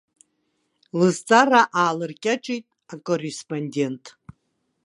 Лызҵаара 0.97 1.61
аалыркьаҿит 1.81 2.65
акорреспондент. 2.93 4.05